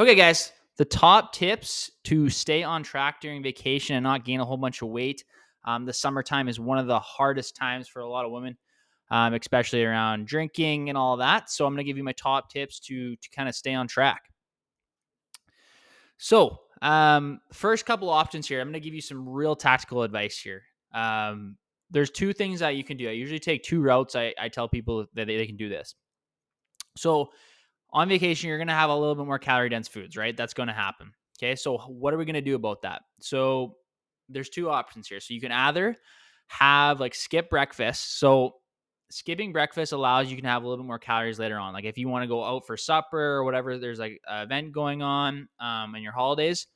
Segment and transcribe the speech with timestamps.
[0.00, 4.44] Okay, guys, the top tips to stay on track during vacation and not gain a
[4.44, 5.24] whole bunch of weight.
[5.64, 8.56] Um, the summertime is one of the hardest times for a lot of women,
[9.10, 11.50] um, especially around drinking and all that.
[11.50, 13.88] So I'm going to give you my top tips to to kind of stay on
[13.88, 14.30] track.
[16.16, 18.60] So, um, first couple options here.
[18.60, 20.62] I'm going to give you some real tactical advice here.
[20.94, 21.56] Um,
[21.90, 23.08] there's two things that you can do.
[23.08, 24.14] I usually take two routes.
[24.14, 25.96] I, I tell people that they, they can do this.
[26.96, 27.30] So
[27.90, 30.36] on vacation, you're going to have a little bit more calorie dense foods, right?
[30.36, 31.12] That's going to happen.
[31.38, 31.54] Okay.
[31.56, 33.02] So, what are we going to do about that?
[33.20, 33.76] So,
[34.28, 35.20] there's two options here.
[35.20, 35.96] So, you can either
[36.48, 38.18] have like skip breakfast.
[38.18, 38.56] So,
[39.10, 41.72] skipping breakfast allows you can have a little bit more calories later on.
[41.72, 44.72] Like, if you want to go out for supper or whatever, there's like an event
[44.72, 46.66] going on um, in your holidays,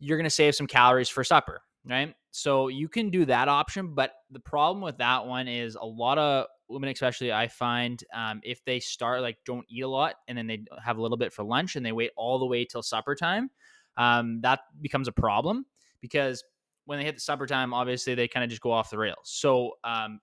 [0.00, 2.14] you're going to save some calories for supper, right?
[2.32, 3.94] So, you can do that option.
[3.94, 8.40] But the problem with that one is a lot of women especially i find um,
[8.42, 11.32] if they start like don't eat a lot and then they have a little bit
[11.32, 13.50] for lunch and they wait all the way till supper time
[13.96, 15.64] um, that becomes a problem
[16.00, 16.42] because
[16.86, 19.18] when they hit the supper time obviously they kind of just go off the rails
[19.24, 20.20] so um,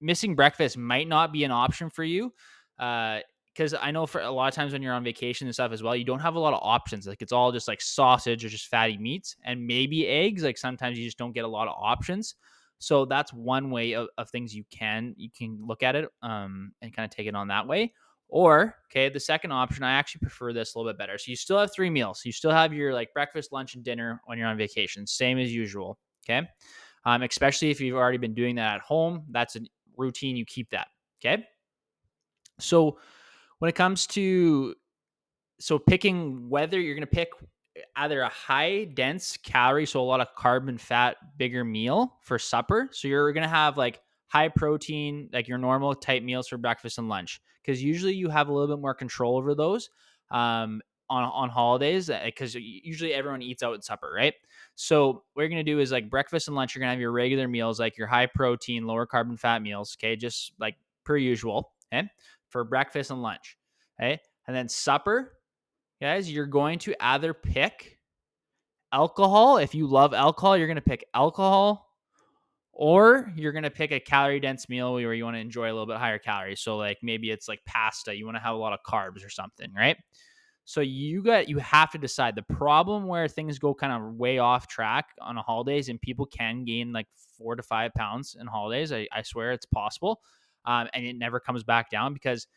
[0.00, 2.32] missing breakfast might not be an option for you
[2.76, 5.72] because uh, I know for a lot of times when you're on vacation and stuff
[5.72, 7.06] as well, you don't have a lot of options.
[7.06, 10.42] Like it's all just like sausage or just fatty meats and maybe eggs.
[10.42, 12.34] Like sometimes you just don't get a lot of options.
[12.82, 16.72] So that's one way of, of things you can you can look at it um,
[16.82, 17.92] and kind of take it on that way.
[18.28, 21.16] Or okay, the second option, I actually prefer this a little bit better.
[21.16, 22.22] So you still have three meals.
[22.24, 25.54] You still have your like breakfast, lunch, and dinner when you're on vacation, same as
[25.54, 25.96] usual.
[26.24, 26.48] Okay,
[27.04, 29.60] um, especially if you've already been doing that at home, that's a
[29.96, 30.36] routine.
[30.36, 30.88] You keep that.
[31.24, 31.44] Okay.
[32.58, 32.98] So
[33.60, 34.74] when it comes to
[35.60, 37.28] so picking whether you're going to pick
[37.96, 42.88] either a high dense calorie, so a lot of carbon fat, bigger meal for supper.
[42.92, 47.08] So you're gonna have like high protein, like your normal type meals for breakfast and
[47.08, 49.90] lunch, because usually you have a little bit more control over those
[50.30, 54.34] um, on on holidays, because uh, usually everyone eats out at supper, right?
[54.74, 57.48] So what you're gonna do is like breakfast and lunch, you're gonna have your regular
[57.48, 62.08] meals, like your high protein, lower carbon fat meals, okay, just like per usual, okay,
[62.48, 63.56] for breakfast and lunch,
[64.00, 65.32] okay, and then supper
[66.02, 67.96] guys, you're going to either pick
[68.90, 69.58] alcohol.
[69.58, 71.94] If you love alcohol, you're going to pick alcohol,
[72.72, 75.72] or you're going to pick a calorie dense meal where you want to enjoy a
[75.72, 76.60] little bit higher calories.
[76.60, 79.28] So, like maybe it's like pasta, you want to have a lot of carbs or
[79.28, 79.96] something, right?
[80.64, 82.34] So you got you have to decide.
[82.34, 86.64] The problem where things go kind of way off track on holidays and people can
[86.64, 87.06] gain like
[87.38, 88.92] four to five pounds in holidays.
[88.92, 90.20] I, I swear it's possible,
[90.64, 92.48] um, and it never comes back down because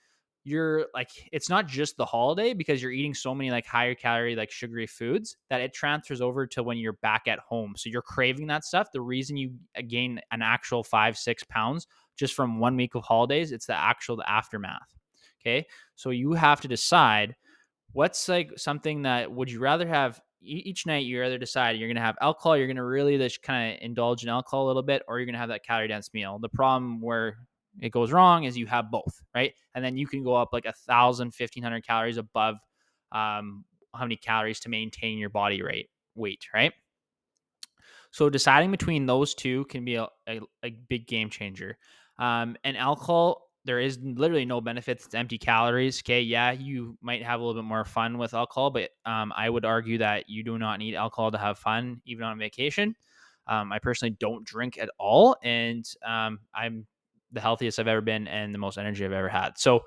[0.45, 4.35] you're like it's not just the holiday because you're eating so many like higher calorie
[4.35, 7.73] like sugary foods that it transfers over to when you're back at home.
[7.75, 8.87] So you're craving that stuff.
[8.93, 13.03] The reason you uh, gain an actual five six pounds just from one week of
[13.03, 14.95] holidays it's the actual the aftermath
[15.41, 15.65] okay?
[15.95, 17.35] So you have to decide
[17.93, 21.95] what's like something that would you rather have each night you either decide you're going
[21.95, 24.83] to have alcohol you're going to really just kind of indulge in alcohol a little
[24.83, 26.37] bit or you're going to have that calorie dense meal.
[26.39, 27.37] The problem where
[27.81, 29.53] it goes wrong is you have both, right?
[29.73, 32.55] And then you can go up like a thousand, fifteen hundred calories above
[33.11, 36.73] um, how many calories to maintain your body rate weight, right?
[38.11, 41.77] So deciding between those two can be a, a, a big game changer.
[42.17, 45.05] Um, and alcohol, there is literally no benefits.
[45.05, 46.01] It's empty calories.
[46.01, 49.49] Okay, yeah, you might have a little bit more fun with alcohol, but um, I
[49.49, 52.95] would argue that you do not need alcohol to have fun, even on vacation.
[53.47, 56.87] Um, I personally don't drink at all, and um, I'm
[57.35, 59.57] the healthiest I've ever been and the most energy I've ever had.
[59.57, 59.81] So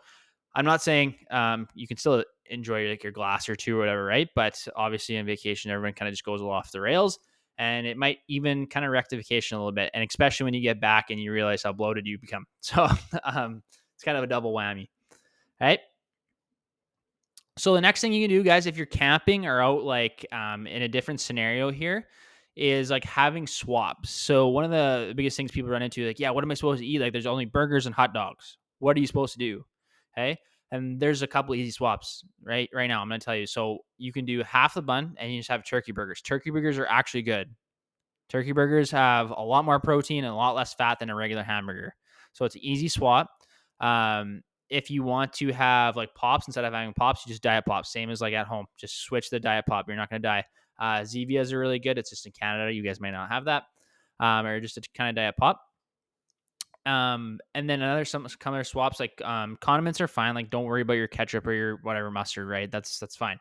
[0.55, 4.05] I'm not saying um, you can still enjoy like your glass or two or whatever,
[4.05, 4.29] right?
[4.35, 7.19] But obviously on vacation, everyone kind of just goes off the rails
[7.59, 9.91] and it might even kind of rectification a little bit.
[9.93, 12.45] And especially when you get back and you realize how bloated you become.
[12.61, 12.87] So
[13.25, 13.63] um,
[13.95, 14.89] it's kind of a double whammy,
[15.61, 15.81] right?
[17.57, 20.67] So the next thing you can do, guys, if you're camping or out like um,
[20.67, 22.07] in a different scenario here,
[22.59, 24.11] is like having swaps.
[24.11, 26.81] So one of the biggest things people run into, like, yeah, what am I supposed
[26.81, 27.01] to eat?
[27.01, 28.59] Like, there's only burgers and hot dogs.
[28.81, 29.65] What are you supposed to do?
[30.17, 30.39] Okay.
[30.73, 33.01] And there's a couple easy swaps right right now.
[33.01, 33.47] I'm gonna tell you.
[33.47, 36.21] So you can do half the bun and you just have turkey burgers.
[36.21, 37.49] Turkey burgers are actually good.
[38.29, 41.43] Turkey burgers have a lot more protein and a lot less fat than a regular
[41.43, 41.95] hamburger.
[42.35, 43.31] So it's an easy swap.
[43.81, 47.65] Um, if you want to have like pops instead of having pops, you just diet
[47.65, 48.67] pop, same as like at home.
[48.77, 49.87] Just switch the diet pop.
[49.89, 50.45] You're not gonna die.
[50.79, 51.99] Uh, Zevias are really good.
[51.99, 52.73] It's just in Canada.
[52.73, 53.65] You guys may not have that,
[54.21, 55.63] um, or just a kind of diet pop.
[56.87, 60.35] Um, and then another some other swaps like um, condiments are fine.
[60.35, 62.71] Like don't worry about your ketchup or your whatever mustard, right?
[62.71, 63.39] That's that's fine.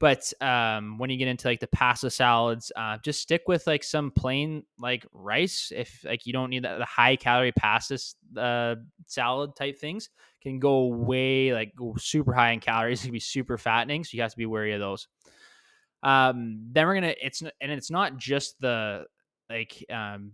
[0.00, 3.84] But um, when you get into like the pasta salads, uh, just stick with like
[3.84, 5.72] some plain like rice.
[5.74, 7.98] If like you don't need the, the high calorie pasta
[8.36, 8.76] uh,
[9.06, 10.10] salad type things,
[10.42, 13.02] can go way like super high in calories.
[13.02, 15.08] It can be super fattening, so you have to be wary of those.
[16.04, 19.06] Um, then we're gonna it's and it's not just the
[19.50, 20.32] like um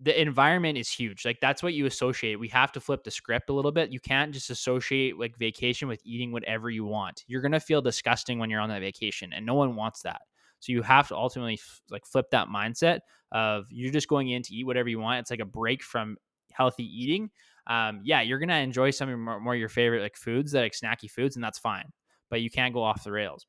[0.00, 1.24] the environment is huge.
[1.24, 2.38] Like that's what you associate.
[2.38, 3.92] We have to flip the script a little bit.
[3.92, 7.24] You can't just associate like vacation with eating whatever you want.
[7.28, 10.22] You're gonna feel disgusting when you're on that vacation, and no one wants that.
[10.58, 13.00] So you have to ultimately f- like flip that mindset
[13.32, 15.20] of you're just going in to eat whatever you want.
[15.20, 16.16] It's like a break from
[16.52, 17.30] healthy eating.
[17.68, 20.72] Um, yeah, you're gonna enjoy some of more, more your favorite like foods, that like
[20.72, 21.92] snacky foods, and that's fine.
[22.30, 23.46] But you can't go off the rails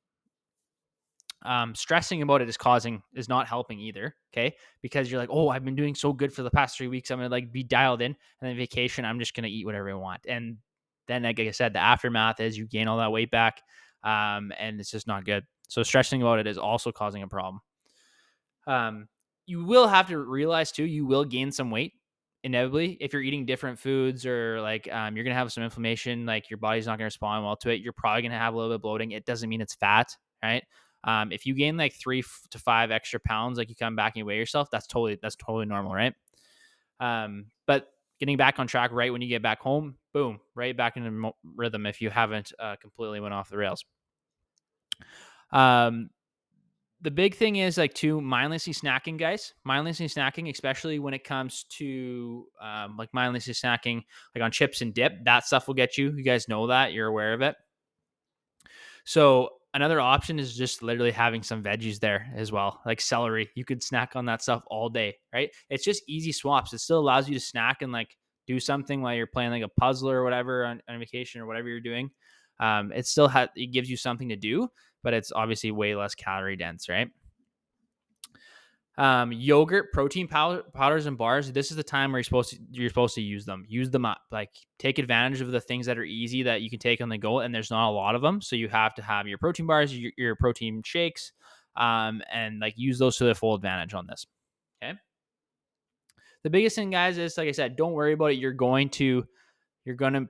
[1.43, 4.15] um, stressing about it is causing is not helping either.
[4.33, 7.11] Okay, because you're like, oh, I've been doing so good for the past three weeks.
[7.11, 9.95] I'm gonna like be dialed in, and then vacation, I'm just gonna eat whatever I
[9.95, 10.21] want.
[10.27, 10.57] And
[11.07, 13.61] then, like I said, the aftermath is you gain all that weight back,
[14.03, 15.43] um, and it's just not good.
[15.67, 17.61] So stressing about it is also causing a problem.
[18.67, 19.07] Um,
[19.45, 21.93] you will have to realize too, you will gain some weight
[22.43, 26.25] inevitably if you're eating different foods or like um, you're gonna have some inflammation.
[26.25, 27.81] Like your body's not gonna respond well to it.
[27.81, 29.11] You're probably gonna have a little bit bloating.
[29.11, 30.63] It doesn't mean it's fat, right?
[31.05, 34.19] Um, if you gain like three to five extra pounds, like you come back and
[34.19, 36.13] you weigh yourself, that's totally that's totally normal, right?
[36.99, 37.87] Um, but
[38.19, 41.85] getting back on track right when you get back home, boom, right back into rhythm
[41.85, 43.85] if you haven't uh, completely went off the rails.
[45.51, 46.09] Um,
[47.01, 49.53] the big thing is like to mindlessly snacking, guys.
[49.63, 54.01] Mindlessly snacking, especially when it comes to um, like mindlessly snacking,
[54.33, 55.23] like on chips and dip.
[55.23, 56.11] That stuff will get you.
[56.13, 56.93] You guys know that.
[56.93, 57.55] You're aware of it.
[59.03, 63.49] So another option is just literally having some veggies there as well, like celery.
[63.55, 65.51] You could snack on that stuff all day, right?
[65.69, 66.73] It's just easy swaps.
[66.73, 68.15] It still allows you to snack and like
[68.47, 71.67] do something while you're playing like a puzzle or whatever on, on vacation or whatever
[71.67, 72.09] you're doing.
[72.59, 74.69] Um, it still has it gives you something to do,
[75.03, 77.09] but it's obviously way less calorie dense, right?
[78.97, 81.51] Um, yogurt, protein powder, powders, and bars.
[81.51, 83.65] This is the time where you're supposed to you're supposed to use them.
[83.67, 84.19] Use them up.
[84.31, 87.17] Like take advantage of the things that are easy that you can take on the
[87.17, 88.41] go, and there's not a lot of them.
[88.41, 91.33] So you have to have your protein bars, your, your protein shakes,
[91.75, 94.25] um, and like use those to the full advantage on this.
[94.81, 94.97] Okay.
[96.43, 98.37] The biggest thing, guys, is like I said, don't worry about it.
[98.37, 99.25] You're going to
[99.83, 100.27] you're going to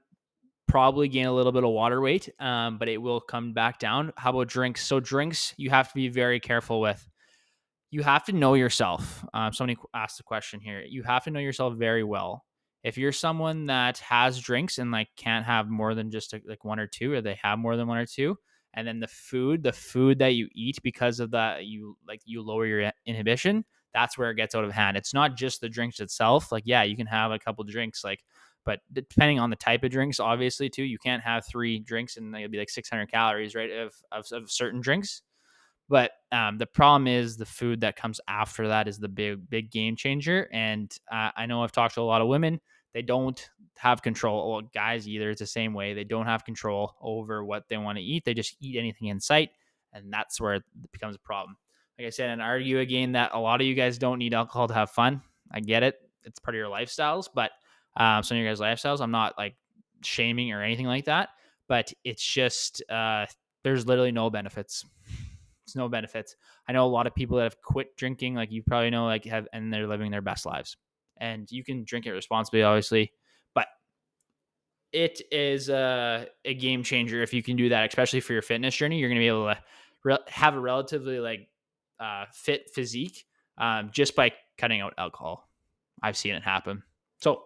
[0.67, 4.11] probably gain a little bit of water weight, um, but it will come back down.
[4.17, 4.83] How about drinks?
[4.83, 7.07] So drinks, you have to be very careful with
[7.95, 9.23] you have to know yourself.
[9.33, 10.83] Um, somebody asked the question here.
[10.85, 12.43] You have to know yourself very well.
[12.83, 16.77] If you're someone that has drinks and like can't have more than just like one
[16.77, 18.37] or two, or they have more than one or two,
[18.73, 22.41] and then the food, the food that you eat because of that, you like you
[22.41, 23.63] lower your inhibition.
[23.93, 24.97] That's where it gets out of hand.
[24.97, 26.51] It's not just the drinks itself.
[26.51, 28.25] Like, yeah, you can have a couple drinks, like,
[28.65, 32.35] but depending on the type of drinks, obviously, too, you can't have three drinks and
[32.35, 33.71] it'll be like 600 calories, right?
[33.71, 35.21] Of, of, of certain drinks
[35.87, 39.71] but um, the problem is the food that comes after that is the big, big
[39.71, 40.49] game changer.
[40.51, 42.59] And uh, I know I've talked to a lot of women.
[42.93, 44.51] They don't have control.
[44.51, 45.29] Well, guys either.
[45.29, 45.93] It's the same way.
[45.93, 48.25] They don't have control over what they want to eat.
[48.25, 49.49] They just eat anything in sight.
[49.93, 51.55] And that's where it becomes a problem.
[51.99, 54.33] Like I said, and I argue again that a lot of you guys don't need
[54.33, 55.21] alcohol to have fun.
[55.51, 55.95] I get it.
[56.23, 57.51] It's part of your lifestyles, but
[57.95, 59.55] um, some of your guys' lifestyles, I'm not like
[60.03, 61.29] shaming or anything like that.
[61.69, 63.27] But it's just, uh,
[63.63, 64.83] there's literally no benefits
[65.17, 65.24] it's
[65.73, 66.35] no benefits.
[66.67, 69.25] I know a lot of people that have quit drinking, like you probably know, like
[69.25, 70.77] have and they're living their best lives.
[71.17, 73.13] And you can drink it responsibly, obviously,
[73.53, 73.67] but
[74.91, 78.75] it is a, a game changer if you can do that, especially for your fitness
[78.75, 78.99] journey.
[78.99, 79.57] You're going to be able to
[80.03, 81.47] re- have a relatively like
[81.99, 83.25] uh, fit physique
[83.57, 85.49] um, just by cutting out alcohol.
[86.03, 86.83] I've seen it happen.
[87.21, 87.43] So,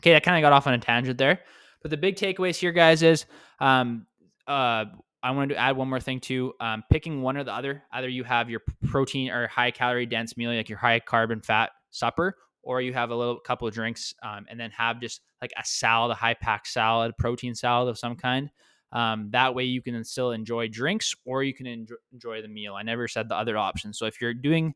[0.00, 1.40] okay, I kind of got off on a tangent there,
[1.82, 3.26] but the big takeaways here, guys, is
[3.58, 4.06] um,
[4.46, 4.84] uh,
[5.22, 7.84] I wanted to add one more thing to Um, picking one or the other.
[7.92, 11.70] Either you have your protein or high calorie dense meal, like your high carbon fat
[11.90, 15.52] supper, or you have a little couple of drinks, um, and then have just like
[15.56, 18.50] a salad, a high pack salad, protein salad of some kind.
[18.92, 22.74] Um, that way you can still enjoy drinks, or you can enjoy, enjoy the meal.
[22.74, 23.92] I never said the other option.
[23.94, 24.74] So if you're doing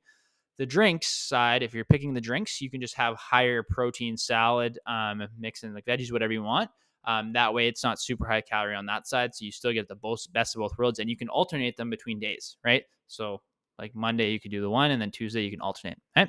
[0.58, 4.78] the drinks side, if you're picking the drinks, you can just have higher protein salad,
[4.86, 6.70] um, mix in like veggies, whatever you want.
[7.06, 9.88] Um, that way, it's not super high calorie on that side, so you still get
[9.88, 12.82] the both, best of both worlds, and you can alternate them between days, right?
[13.06, 13.40] So,
[13.78, 15.98] like Monday, you could do the one, and then Tuesday, you can alternate.
[16.16, 16.28] Right?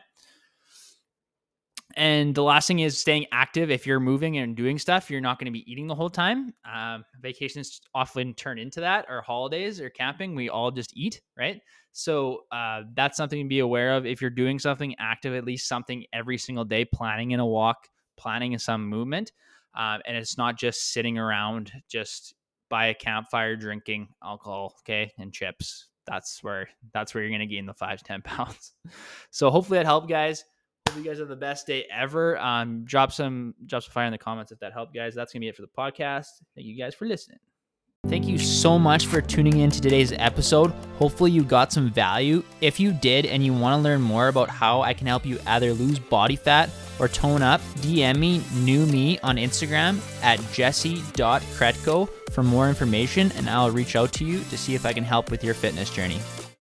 [1.95, 3.71] And the last thing is staying active.
[3.71, 6.53] If you're moving and doing stuff, you're not going to be eating the whole time.
[6.71, 10.35] Um, vacations often turn into that, or holidays, or camping.
[10.35, 11.59] We all just eat, right?
[11.93, 14.05] So uh, that's something to be aware of.
[14.05, 17.87] If you're doing something active, at least something every single day, planning in a walk,
[18.15, 19.31] planning in some movement,
[19.77, 22.33] um, and it's not just sitting around just
[22.69, 25.87] by a campfire drinking alcohol, okay, and chips.
[26.07, 28.73] That's where that's where you're gonna gain the five ten pounds.
[29.29, 30.43] So hopefully that helped, guys.
[30.89, 32.37] Hope you guys have the best day ever.
[32.39, 35.13] Um, drop some drop some fire in the comments if that helped, guys.
[35.13, 36.27] That's gonna be it for the podcast.
[36.55, 37.39] Thank you guys for listening.
[38.07, 40.71] Thank you so much for tuning in to today's episode.
[40.97, 42.41] Hopefully, you got some value.
[42.61, 45.39] If you did and you want to learn more about how I can help you
[45.45, 46.69] either lose body fat
[46.99, 53.49] or tone up, DM me, new me on Instagram at jesse.korytko for more information, and
[53.49, 56.19] I'll reach out to you to see if I can help with your fitness journey.